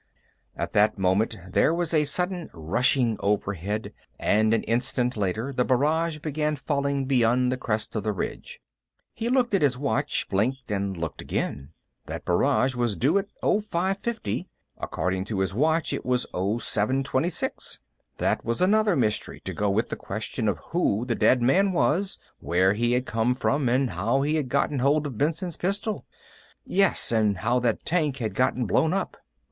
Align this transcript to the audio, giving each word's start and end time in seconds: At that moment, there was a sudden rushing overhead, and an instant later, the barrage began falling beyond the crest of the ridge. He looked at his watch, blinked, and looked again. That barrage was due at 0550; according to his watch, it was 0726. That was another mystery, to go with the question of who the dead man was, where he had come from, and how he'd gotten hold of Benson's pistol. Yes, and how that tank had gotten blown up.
At 0.55 0.73
that 0.73 0.97
moment, 0.97 1.37
there 1.47 1.75
was 1.75 1.93
a 1.93 2.05
sudden 2.05 2.49
rushing 2.55 3.17
overhead, 3.19 3.93
and 4.19 4.51
an 4.51 4.63
instant 4.63 5.15
later, 5.15 5.53
the 5.53 5.63
barrage 5.63 6.17
began 6.17 6.55
falling 6.55 7.05
beyond 7.05 7.51
the 7.51 7.57
crest 7.57 7.95
of 7.95 8.01
the 8.01 8.11
ridge. 8.11 8.59
He 9.13 9.29
looked 9.29 9.53
at 9.53 9.61
his 9.61 9.77
watch, 9.77 10.27
blinked, 10.27 10.71
and 10.71 10.97
looked 10.97 11.21
again. 11.21 11.73
That 12.07 12.25
barrage 12.25 12.73
was 12.73 12.97
due 12.97 13.19
at 13.19 13.27
0550; 13.43 14.47
according 14.79 15.25
to 15.25 15.39
his 15.39 15.53
watch, 15.53 15.93
it 15.93 16.03
was 16.03 16.25
0726. 16.33 17.77
That 18.17 18.43
was 18.43 18.59
another 18.59 18.95
mystery, 18.95 19.39
to 19.41 19.53
go 19.53 19.69
with 19.69 19.89
the 19.89 19.95
question 19.95 20.47
of 20.47 20.57
who 20.71 21.05
the 21.05 21.13
dead 21.13 21.43
man 21.43 21.73
was, 21.73 22.17
where 22.39 22.73
he 22.73 22.93
had 22.93 23.05
come 23.05 23.35
from, 23.35 23.69
and 23.69 23.91
how 23.91 24.23
he'd 24.23 24.49
gotten 24.49 24.79
hold 24.79 25.05
of 25.05 25.19
Benson's 25.19 25.57
pistol. 25.57 26.07
Yes, 26.65 27.11
and 27.11 27.37
how 27.37 27.59
that 27.59 27.85
tank 27.85 28.17
had 28.17 28.33
gotten 28.33 28.65
blown 28.65 28.93
up. 28.95 29.15